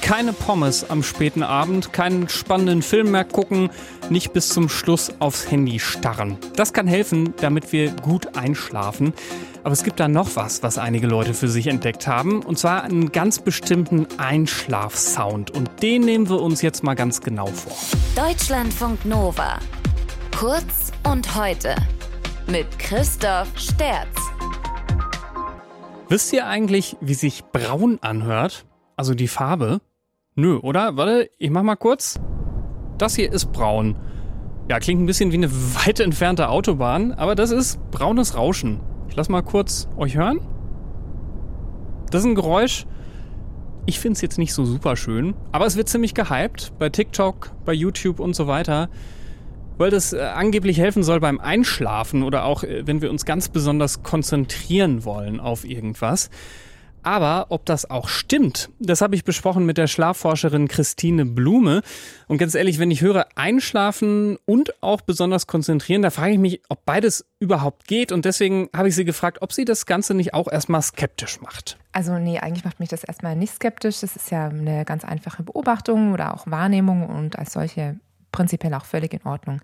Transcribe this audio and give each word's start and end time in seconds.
keine 0.00 0.32
Pommes 0.32 0.88
am 0.88 1.02
späten 1.02 1.42
Abend, 1.42 1.92
keinen 1.92 2.28
spannenden 2.28 2.82
Film 2.82 3.10
mehr 3.10 3.24
gucken, 3.24 3.70
nicht 4.10 4.32
bis 4.32 4.48
zum 4.48 4.68
Schluss 4.68 5.12
aufs 5.18 5.50
Handy 5.50 5.78
starren. 5.78 6.38
Das 6.56 6.72
kann 6.72 6.86
helfen, 6.86 7.34
damit 7.40 7.72
wir 7.72 7.90
gut 7.90 8.36
einschlafen. 8.36 9.12
Aber 9.64 9.72
es 9.72 9.84
gibt 9.84 10.00
da 10.00 10.08
noch 10.08 10.36
was, 10.36 10.62
was 10.62 10.78
einige 10.78 11.06
Leute 11.06 11.34
für 11.34 11.48
sich 11.48 11.66
entdeckt 11.66 12.06
haben. 12.06 12.42
Und 12.42 12.58
zwar 12.58 12.84
einen 12.84 13.12
ganz 13.12 13.38
bestimmten 13.38 14.06
Einschlafsound. 14.16 15.50
Und 15.50 15.70
den 15.82 16.02
nehmen 16.02 16.28
wir 16.28 16.40
uns 16.40 16.62
jetzt 16.62 16.82
mal 16.82 16.94
ganz 16.94 17.20
genau 17.20 17.46
vor. 17.46 17.76
Deutschlandfunk 18.16 19.04
Nova. 19.04 19.58
Kurz 20.36 20.92
und 21.04 21.34
heute. 21.36 21.74
Mit 22.46 22.78
Christoph 22.78 23.48
Sterz. 23.56 24.08
Wisst 26.08 26.32
ihr 26.32 26.46
eigentlich, 26.46 26.96
wie 27.00 27.14
sich 27.14 27.44
braun 27.44 27.98
anhört? 28.00 28.64
Also 28.96 29.14
die 29.14 29.28
Farbe? 29.28 29.80
Nö, 30.38 30.58
oder? 30.58 30.96
Warte, 30.96 31.30
ich 31.38 31.50
mach 31.50 31.64
mal 31.64 31.74
kurz. 31.74 32.20
Das 32.96 33.16
hier 33.16 33.32
ist 33.32 33.50
braun. 33.50 33.96
Ja, 34.70 34.78
klingt 34.78 35.02
ein 35.02 35.06
bisschen 35.06 35.32
wie 35.32 35.36
eine 35.36 35.50
weit 35.50 35.98
entfernte 35.98 36.48
Autobahn, 36.48 37.10
aber 37.10 37.34
das 37.34 37.50
ist 37.50 37.80
braunes 37.90 38.36
Rauschen. 38.36 38.78
Ich 39.08 39.16
lass 39.16 39.28
mal 39.28 39.42
kurz 39.42 39.88
euch 39.96 40.16
hören. 40.16 40.38
Das 42.12 42.20
ist 42.20 42.26
ein 42.28 42.36
Geräusch. 42.36 42.86
Ich 43.86 43.98
finde 43.98 44.12
es 44.12 44.20
jetzt 44.20 44.38
nicht 44.38 44.54
so 44.54 44.64
super 44.64 44.94
schön, 44.94 45.34
aber 45.50 45.66
es 45.66 45.74
wird 45.74 45.88
ziemlich 45.88 46.14
gehypt 46.14 46.72
bei 46.78 46.88
TikTok, 46.88 47.50
bei 47.64 47.72
YouTube 47.72 48.20
und 48.20 48.36
so 48.36 48.46
weiter, 48.46 48.90
weil 49.76 49.90
das 49.90 50.12
äh, 50.12 50.20
angeblich 50.20 50.78
helfen 50.78 51.02
soll 51.02 51.18
beim 51.18 51.40
Einschlafen 51.40 52.22
oder 52.22 52.44
auch 52.44 52.62
äh, 52.62 52.86
wenn 52.86 53.02
wir 53.02 53.10
uns 53.10 53.24
ganz 53.24 53.48
besonders 53.48 54.04
konzentrieren 54.04 55.04
wollen 55.04 55.40
auf 55.40 55.64
irgendwas. 55.64 56.30
Aber 57.02 57.46
ob 57.50 57.64
das 57.66 57.88
auch 57.90 58.08
stimmt, 58.08 58.70
das 58.78 59.00
habe 59.00 59.14
ich 59.14 59.24
besprochen 59.24 59.66
mit 59.66 59.78
der 59.78 59.86
Schlafforscherin 59.86 60.68
Christine 60.68 61.24
Blume. 61.24 61.82
Und 62.26 62.38
ganz 62.38 62.54
ehrlich, 62.54 62.78
wenn 62.78 62.90
ich 62.90 63.00
höre 63.00 63.26
einschlafen 63.34 64.36
und 64.46 64.82
auch 64.82 65.00
besonders 65.00 65.46
konzentrieren, 65.46 66.02
da 66.02 66.10
frage 66.10 66.32
ich 66.32 66.38
mich, 66.38 66.62
ob 66.68 66.84
beides 66.84 67.24
überhaupt 67.40 67.86
geht. 67.86 68.12
Und 68.12 68.24
deswegen 68.24 68.68
habe 68.74 68.88
ich 68.88 68.94
sie 68.94 69.04
gefragt, 69.04 69.42
ob 69.42 69.52
sie 69.52 69.64
das 69.64 69.86
Ganze 69.86 70.14
nicht 70.14 70.34
auch 70.34 70.50
erstmal 70.50 70.82
skeptisch 70.82 71.40
macht. 71.40 71.78
Also 71.92 72.18
nee, 72.18 72.38
eigentlich 72.38 72.64
macht 72.64 72.80
mich 72.80 72.88
das 72.88 73.04
erstmal 73.04 73.36
nicht 73.36 73.54
skeptisch. 73.54 74.00
Das 74.00 74.16
ist 74.16 74.30
ja 74.30 74.48
eine 74.48 74.84
ganz 74.84 75.04
einfache 75.04 75.42
Beobachtung 75.42 76.12
oder 76.12 76.34
auch 76.34 76.46
Wahrnehmung 76.46 77.08
und 77.08 77.38
als 77.38 77.52
solche 77.52 77.98
prinzipiell 78.32 78.74
auch 78.74 78.84
völlig 78.84 79.12
in 79.12 79.24
Ordnung. 79.24 79.60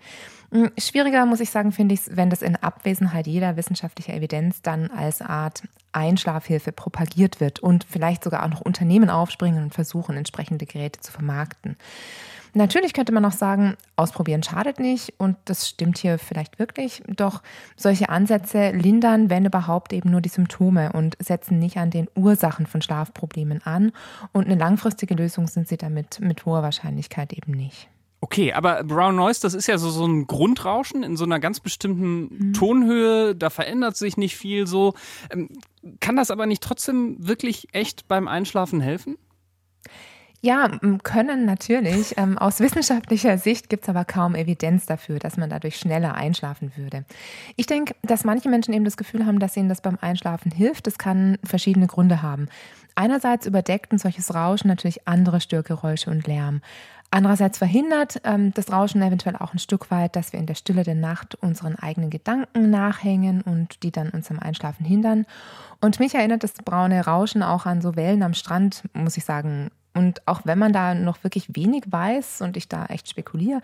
Hm, 0.52 0.70
schwieriger, 0.78 1.26
muss 1.26 1.40
ich 1.40 1.50
sagen, 1.50 1.72
finde 1.72 1.94
ich 1.94 2.00
es, 2.00 2.16
wenn 2.16 2.30
das 2.30 2.42
in 2.42 2.56
Abwesenheit 2.56 3.26
jeder 3.26 3.56
wissenschaftlicher 3.56 4.14
Evidenz 4.14 4.62
dann 4.62 4.90
als 4.90 5.20
Art 5.20 5.62
Einschlafhilfe 5.92 6.72
propagiert 6.72 7.40
wird 7.40 7.60
und 7.60 7.84
vielleicht 7.84 8.24
sogar 8.24 8.44
auch 8.44 8.50
noch 8.50 8.60
Unternehmen 8.60 9.10
aufspringen 9.10 9.62
und 9.62 9.74
versuchen, 9.74 10.16
entsprechende 10.16 10.66
Geräte 10.66 11.00
zu 11.00 11.12
vermarkten. 11.12 11.76
Natürlich 12.56 12.92
könnte 12.92 13.12
man 13.12 13.24
auch 13.24 13.32
sagen, 13.32 13.76
ausprobieren 13.96 14.44
schadet 14.44 14.78
nicht 14.78 15.14
und 15.18 15.36
das 15.44 15.68
stimmt 15.68 15.98
hier 15.98 16.20
vielleicht 16.20 16.60
wirklich. 16.60 17.02
Doch 17.08 17.42
solche 17.76 18.10
Ansätze 18.10 18.70
lindern, 18.70 19.28
wenn 19.28 19.44
überhaupt, 19.44 19.92
eben 19.92 20.12
nur 20.12 20.20
die 20.20 20.28
Symptome 20.28 20.92
und 20.92 21.16
setzen 21.18 21.58
nicht 21.58 21.78
an 21.78 21.90
den 21.90 22.06
Ursachen 22.14 22.66
von 22.66 22.80
Schlafproblemen 22.80 23.60
an. 23.64 23.90
Und 24.30 24.46
eine 24.46 24.54
langfristige 24.54 25.14
Lösung 25.14 25.48
sind 25.48 25.66
sie 25.66 25.76
damit 25.76 26.20
mit 26.20 26.46
hoher 26.46 26.62
Wahrscheinlichkeit 26.62 27.32
eben 27.32 27.52
nicht. 27.52 27.88
Okay, 28.24 28.54
aber 28.54 28.84
Brown 28.84 29.16
Noise, 29.16 29.42
das 29.42 29.52
ist 29.52 29.66
ja 29.66 29.76
so, 29.76 29.90
so 29.90 30.06
ein 30.06 30.26
Grundrauschen 30.26 31.02
in 31.02 31.14
so 31.14 31.24
einer 31.24 31.38
ganz 31.40 31.60
bestimmten 31.60 32.20
mhm. 32.30 32.52
Tonhöhe, 32.54 33.36
da 33.36 33.50
verändert 33.50 33.98
sich 33.98 34.16
nicht 34.16 34.34
viel 34.34 34.66
so. 34.66 34.94
Ähm, 35.28 35.50
kann 36.00 36.16
das 36.16 36.30
aber 36.30 36.46
nicht 36.46 36.62
trotzdem 36.62 37.16
wirklich 37.18 37.68
echt 37.72 38.08
beim 38.08 38.26
Einschlafen 38.26 38.80
helfen? 38.80 39.18
Ja, 40.40 40.70
können 41.02 41.44
natürlich. 41.44 42.16
Ähm, 42.16 42.38
aus 42.38 42.60
wissenschaftlicher 42.60 43.36
Sicht 43.36 43.68
gibt 43.68 43.82
es 43.84 43.90
aber 43.90 44.06
kaum 44.06 44.34
Evidenz 44.34 44.86
dafür, 44.86 45.18
dass 45.18 45.36
man 45.36 45.50
dadurch 45.50 45.76
schneller 45.76 46.14
einschlafen 46.14 46.72
würde. 46.76 47.04
Ich 47.56 47.66
denke, 47.66 47.94
dass 48.02 48.24
manche 48.24 48.48
Menschen 48.48 48.72
eben 48.72 48.86
das 48.86 48.96
Gefühl 48.96 49.26
haben, 49.26 49.38
dass 49.38 49.54
ihnen 49.54 49.68
das 49.68 49.82
beim 49.82 49.98
Einschlafen 50.00 50.50
hilft. 50.50 50.86
Das 50.86 50.96
kann 50.96 51.36
verschiedene 51.44 51.88
Gründe 51.88 52.22
haben. 52.22 52.48
Einerseits 52.94 53.44
überdeckt 53.44 53.92
ein 53.92 53.98
solches 53.98 54.34
Rauschen 54.34 54.68
natürlich 54.68 55.06
andere 55.06 55.42
Störgeräusche 55.42 56.10
und 56.10 56.26
Lärm. 56.26 56.62
Andererseits 57.10 57.58
verhindert 57.58 58.20
ähm, 58.24 58.52
das 58.54 58.72
Rauschen 58.72 59.00
eventuell 59.00 59.36
auch 59.36 59.52
ein 59.52 59.60
Stück 59.60 59.90
weit, 59.90 60.16
dass 60.16 60.32
wir 60.32 60.40
in 60.40 60.46
der 60.46 60.56
Stille 60.56 60.82
der 60.82 60.96
Nacht 60.96 61.36
unseren 61.36 61.76
eigenen 61.76 62.10
Gedanken 62.10 62.70
nachhängen 62.70 63.40
und 63.42 63.82
die 63.84 63.92
dann 63.92 64.10
uns 64.10 64.30
am 64.30 64.40
Einschlafen 64.40 64.84
hindern. 64.84 65.24
Und 65.80 66.00
mich 66.00 66.14
erinnert 66.14 66.42
das 66.42 66.54
braune 66.54 67.04
Rauschen 67.04 67.42
auch 67.42 67.66
an 67.66 67.82
so 67.82 67.94
Wellen 67.94 68.22
am 68.22 68.34
Strand, 68.34 68.82
muss 68.94 69.16
ich 69.16 69.24
sagen. 69.24 69.70
Und 69.94 70.26
auch 70.26 70.40
wenn 70.44 70.58
man 70.58 70.72
da 70.72 70.94
noch 70.94 71.22
wirklich 71.22 71.54
wenig 71.54 71.84
weiß 71.86 72.40
und 72.40 72.56
ich 72.56 72.68
da 72.68 72.86
echt 72.86 73.08
spekuliere, 73.08 73.60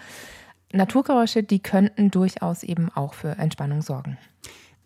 Naturgeräusche, 0.73 1.43
die 1.43 1.59
könnten 1.59 2.13
durchaus 2.13 2.63
eben 2.63 2.91
auch 2.95 3.15
für 3.15 3.31
Entspannung 3.31 3.83
sorgen. 3.83 4.17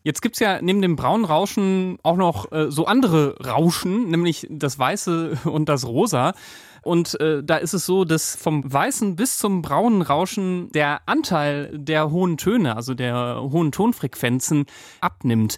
Jetzt 0.04 0.20
gibt's 0.20 0.38
ja 0.38 0.60
neben 0.60 0.82
dem 0.82 0.96
braunen 0.96 1.24
Rauschen 1.24 1.98
auch 2.02 2.16
noch 2.16 2.52
äh, 2.52 2.70
so 2.70 2.84
andere 2.84 3.36
Rauschen, 3.42 4.10
nämlich 4.10 4.46
das 4.50 4.78
Weiße 4.78 5.38
und 5.44 5.68
das 5.70 5.86
Rosa. 5.86 6.34
Und 6.82 7.18
äh, 7.20 7.42
da 7.42 7.56
ist 7.56 7.72
es 7.72 7.86
so, 7.86 8.04
dass 8.04 8.36
vom 8.36 8.70
weißen 8.70 9.16
bis 9.16 9.38
zum 9.38 9.62
braunen 9.62 10.02
Rauschen 10.02 10.70
der 10.72 11.00
Anteil 11.08 11.70
der 11.72 12.10
hohen 12.10 12.36
Töne, 12.36 12.76
also 12.76 12.92
der 12.92 13.40
hohen 13.40 13.72
Tonfrequenzen, 13.72 14.66
abnimmt. 15.00 15.56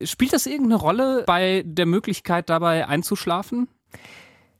Spielt 0.00 0.32
das 0.32 0.46
irgendeine 0.46 0.80
Rolle 0.80 1.24
bei 1.26 1.64
der 1.66 1.86
Möglichkeit 1.86 2.48
dabei 2.48 2.86
einzuschlafen? 2.86 3.66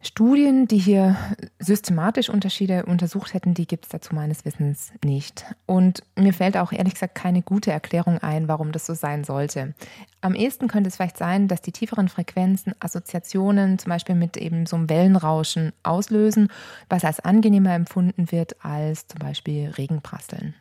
Studien, 0.03 0.67
die 0.67 0.79
hier 0.79 1.15
systematisch 1.59 2.31
Unterschiede 2.31 2.87
untersucht 2.87 3.35
hätten, 3.35 3.53
die 3.53 3.67
gibt 3.67 3.85
es 3.85 3.91
dazu 3.91 4.15
meines 4.15 4.47
Wissens 4.47 4.93
nicht. 5.05 5.45
Und 5.67 6.03
mir 6.17 6.33
fällt 6.33 6.57
auch 6.57 6.73
ehrlich 6.73 6.95
gesagt 6.95 7.15
keine 7.15 7.43
gute 7.43 7.71
Erklärung 7.71 8.17
ein, 8.19 8.49
warum 8.49 8.73
das 8.73 8.87
so 8.87 8.95
sein 8.95 9.25
sollte. 9.25 9.75
Am 10.23 10.35
ehesten 10.35 10.69
könnte 10.69 10.89
es 10.89 10.97
vielleicht 10.97 11.19
sein, 11.19 11.49
dass 11.49 11.61
die 11.61 11.73
tieferen 11.73 12.09
Frequenzen 12.09 12.75
Assoziationen 12.81 13.79
zum 13.79 13.91
Beispiel 13.91 14.15
mit 14.15 14.39
eben 14.39 14.65
so 14.65 14.77
einem 14.77 14.89
Wellenrauschen 14.89 15.73
auslösen, 15.83 16.49
was 16.89 17.05
als 17.05 17.21
angenehmer 17.21 17.75
empfunden 17.75 18.33
wird 18.33 18.65
als 18.65 19.07
zum 19.07 19.19
Beispiel 19.19 19.69
Regenprasseln. 19.69 20.55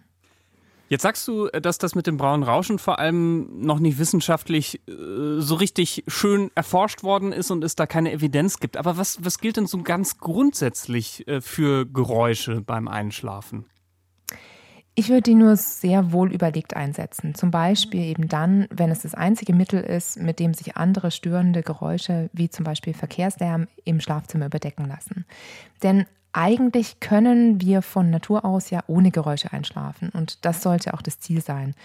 Jetzt 0.89 1.03
sagst 1.03 1.27
du, 1.27 1.47
äh, 1.47 1.61
dass 1.61 1.77
das 1.77 1.95
mit 1.95 2.07
dem 2.07 2.17
braunen 2.17 2.43
Rauschen 2.43 2.79
vor 2.79 2.99
allem 2.99 3.61
noch 3.61 3.79
nicht 3.79 3.99
wissenschaftlich 3.99 4.81
äh, 4.87 5.39
so 5.39 5.55
richtig 5.55 6.03
schön 6.07 6.51
erforscht 6.55 7.03
worden 7.03 7.31
ist 7.31 7.51
und 7.51 7.63
es 7.63 7.75
da 7.75 7.85
keine 7.85 8.11
Evidenz 8.11 8.59
gibt. 8.59 8.75
Aber 8.75 8.97
was, 8.97 9.23
was 9.23 9.37
gilt 9.37 9.57
denn 9.57 9.67
so 9.67 9.83
ganz 9.83 10.17
grundsätzlich 10.17 11.27
äh, 11.27 11.41
für 11.41 11.85
Geräusche 11.85 12.61
beim 12.61 12.87
Einschlafen? 12.87 13.65
Ich 14.95 15.09
würde 15.09 15.21
die 15.21 15.35
nur 15.35 15.55
sehr 15.55 16.11
wohl 16.11 16.33
überlegt 16.33 16.75
einsetzen. 16.75 17.35
Zum 17.35 17.51
Beispiel 17.51 18.01
eben 18.01 18.27
dann, 18.27 18.67
wenn 18.69 18.89
es 18.89 19.03
das 19.03 19.13
einzige 19.13 19.53
Mittel 19.53 19.81
ist, 19.81 20.19
mit 20.19 20.39
dem 20.39 20.53
sich 20.53 20.75
andere 20.75 21.11
störende 21.11 21.61
Geräusche 21.61 22.29
wie 22.33 22.49
zum 22.49 22.65
Beispiel 22.65 22.93
Verkehrslärm 22.93 23.67
im 23.85 24.01
Schlafzimmer 24.01 24.47
überdecken 24.47 24.85
lassen. 24.85 25.25
Denn 25.83 26.05
eigentlich 26.33 26.99
können 26.99 27.61
wir 27.61 27.81
von 27.81 28.09
Natur 28.09 28.45
aus 28.45 28.69
ja 28.69 28.81
ohne 28.87 29.11
Geräusche 29.11 29.51
einschlafen 29.51 30.09
und 30.09 30.45
das 30.45 30.61
sollte 30.61 30.93
auch 30.93 31.01
das 31.01 31.19
Ziel 31.19 31.41
sein. 31.41 31.75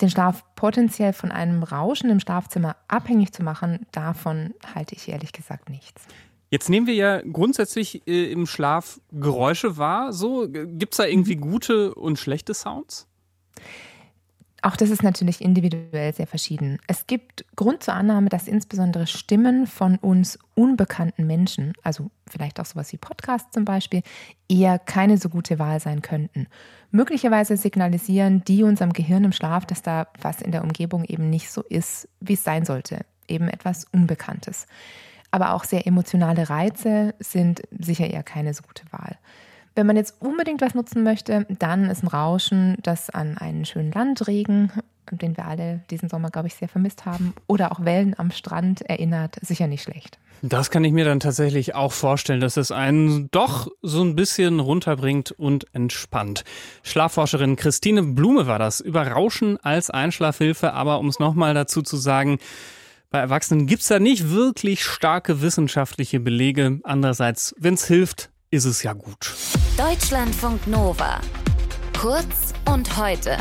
Den 0.00 0.10
Schlaf 0.10 0.44
potenziell 0.54 1.12
von 1.12 1.30
einem 1.30 1.62
Rauschen 1.62 2.10
im 2.10 2.20
Schlafzimmer 2.20 2.76
abhängig 2.88 3.32
zu 3.32 3.42
machen, 3.42 3.86
davon 3.92 4.54
halte 4.74 4.94
ich 4.94 5.08
ehrlich 5.08 5.32
gesagt 5.32 5.68
nichts. 5.68 6.02
Jetzt 6.50 6.68
nehmen 6.68 6.86
wir 6.86 6.94
ja 6.94 7.20
grundsätzlich 7.20 8.06
äh, 8.08 8.32
im 8.32 8.46
Schlaf 8.46 9.00
Geräusche 9.12 9.76
wahr. 9.76 10.12
So, 10.12 10.48
gibt 10.48 10.94
es 10.94 10.96
da 10.96 11.04
irgendwie 11.04 11.36
gute 11.36 11.94
und 11.94 12.18
schlechte 12.18 12.54
Sounds? 12.54 13.06
Auch 14.62 14.76
das 14.76 14.90
ist 14.90 15.02
natürlich 15.02 15.40
individuell 15.40 16.12
sehr 16.12 16.26
verschieden. 16.26 16.78
Es 16.86 17.06
gibt 17.06 17.44
Grund 17.56 17.82
zur 17.82 17.94
Annahme, 17.94 18.28
dass 18.28 18.48
insbesondere 18.48 19.06
Stimmen 19.06 19.66
von 19.66 19.96
uns 19.96 20.38
unbekannten 20.54 21.26
Menschen, 21.26 21.72
also 21.82 22.10
vielleicht 22.28 22.60
auch 22.60 22.66
sowas 22.66 22.92
wie 22.92 22.98
Podcasts 22.98 23.52
zum 23.52 23.64
Beispiel, 23.64 24.02
eher 24.48 24.78
keine 24.78 25.16
so 25.16 25.28
gute 25.30 25.58
Wahl 25.58 25.80
sein 25.80 26.02
könnten. 26.02 26.46
Möglicherweise 26.90 27.56
signalisieren 27.56 28.44
die 28.44 28.62
unserem 28.62 28.92
Gehirn 28.92 29.24
im 29.24 29.32
Schlaf, 29.32 29.64
dass 29.64 29.82
da 29.82 30.08
was 30.20 30.42
in 30.42 30.52
der 30.52 30.62
Umgebung 30.62 31.04
eben 31.04 31.30
nicht 31.30 31.50
so 31.50 31.62
ist, 31.62 32.08
wie 32.20 32.34
es 32.34 32.44
sein 32.44 32.64
sollte. 32.64 33.06
Eben 33.28 33.48
etwas 33.48 33.86
Unbekanntes. 33.92 34.66
Aber 35.30 35.54
auch 35.54 35.64
sehr 35.64 35.86
emotionale 35.86 36.50
Reize 36.50 37.14
sind 37.20 37.62
sicher 37.70 38.10
eher 38.10 38.24
keine 38.24 38.52
so 38.52 38.62
gute 38.62 38.84
Wahl. 38.90 39.16
Wenn 39.74 39.86
man 39.86 39.96
jetzt 39.96 40.20
unbedingt 40.20 40.60
was 40.60 40.74
nutzen 40.74 41.02
möchte, 41.02 41.46
dann 41.48 41.90
ist 41.90 42.02
ein 42.02 42.08
Rauschen, 42.08 42.76
das 42.82 43.08
an 43.10 43.38
einen 43.38 43.64
schönen 43.64 43.92
Landregen, 43.92 44.72
den 45.12 45.36
wir 45.36 45.46
alle 45.46 45.80
diesen 45.90 46.08
Sommer, 46.08 46.30
glaube 46.30 46.48
ich, 46.48 46.54
sehr 46.54 46.68
vermisst 46.68 47.06
haben, 47.06 47.34
oder 47.46 47.72
auch 47.72 47.84
Wellen 47.84 48.18
am 48.18 48.30
Strand 48.30 48.82
erinnert, 48.82 49.36
sicher 49.42 49.66
nicht 49.66 49.82
schlecht. 49.82 50.18
Das 50.42 50.70
kann 50.70 50.84
ich 50.84 50.92
mir 50.92 51.04
dann 51.04 51.20
tatsächlich 51.20 51.74
auch 51.74 51.92
vorstellen, 51.92 52.40
dass 52.40 52.56
es 52.56 52.72
einen 52.72 53.30
doch 53.30 53.68
so 53.82 54.02
ein 54.02 54.16
bisschen 54.16 54.58
runterbringt 54.58 55.32
und 55.32 55.66
entspannt. 55.74 56.44
Schlafforscherin 56.82 57.56
Christine 57.56 58.02
Blume 58.02 58.46
war 58.46 58.58
das 58.58 58.80
über 58.80 59.06
Rauschen 59.06 59.58
als 59.62 59.90
Einschlafhilfe, 59.90 60.72
aber 60.72 60.98
um 60.98 61.08
es 61.08 61.18
nochmal 61.18 61.54
dazu 61.54 61.82
zu 61.82 61.96
sagen, 61.96 62.38
Bei 63.10 63.18
Erwachsenen 63.18 63.66
gibt's 63.66 63.88
da 63.88 63.98
nicht 63.98 64.30
wirklich 64.30 64.84
starke 64.84 65.42
wissenschaftliche 65.42 66.20
Belege. 66.20 66.78
Andererseits, 66.84 67.56
wenn's 67.58 67.84
hilft, 67.84 68.30
ist 68.52 68.66
es 68.66 68.84
ja 68.84 68.92
gut. 68.92 69.34
Deutschlandfunk 69.80 70.66
Nova. 70.66 71.22
Kurz 71.98 72.52
und 72.70 72.98
heute. 72.98 73.38